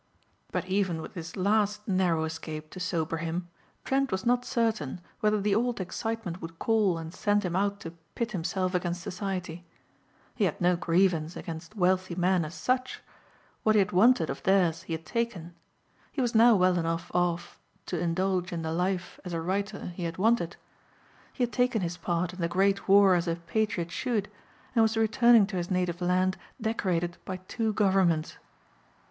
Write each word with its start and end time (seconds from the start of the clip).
But 0.51 0.65
even 0.65 0.99
with 0.99 1.13
this 1.13 1.35
last 1.35 1.87
narrow 1.87 2.23
escape 2.23 2.71
to 2.71 2.79
sober 2.79 3.17
him 3.17 3.49
Trent 3.85 4.11
was 4.11 4.25
not 4.25 4.43
certain 4.43 4.99
whether 5.19 5.39
the 5.39 5.53
old 5.53 5.79
excitement 5.79 6.41
would 6.41 6.57
call 6.57 6.97
and 6.97 7.13
send 7.13 7.43
him 7.45 7.55
out 7.55 7.79
to 7.81 7.91
pit 8.15 8.31
himself 8.31 8.73
against 8.73 9.03
society. 9.03 9.63
He 10.33 10.45
had 10.45 10.59
no 10.59 10.75
grievance 10.75 11.35
against 11.35 11.75
wealthy 11.75 12.15
men 12.15 12.43
as 12.43 12.55
such. 12.55 13.03
What 13.61 13.75
he 13.75 13.79
had 13.79 13.91
wanted 13.91 14.31
of 14.31 14.41
theirs 14.41 14.81
he 14.81 14.93
had 14.93 15.05
taken. 15.05 15.53
He 16.11 16.19
was 16.19 16.33
now 16.33 16.55
well 16.55 16.79
enough 16.79 17.11
off 17.13 17.59
to 17.85 17.99
indulge 17.99 18.51
in 18.51 18.63
the 18.63 18.71
life, 18.73 19.19
as 19.23 19.33
a 19.33 19.39
writer, 19.41 19.89
he 19.95 20.05
had 20.05 20.17
wanted. 20.17 20.55
He 21.31 21.43
had 21.43 21.53
taken 21.53 21.83
his 21.83 21.97
part 21.97 22.33
in 22.33 22.41
the 22.41 22.47
great 22.47 22.87
war 22.87 23.13
as 23.13 23.27
a 23.27 23.35
patriot 23.35 23.91
should 23.91 24.31
and 24.73 24.81
was 24.81 24.97
returning 24.97 25.45
to 25.45 25.57
his 25.57 25.69
native 25.69 26.01
land 26.01 26.37
decorated 26.59 27.17
by 27.23 27.37
two 27.37 27.71
governments. 27.73 28.37